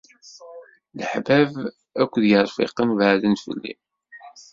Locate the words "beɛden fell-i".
2.99-3.73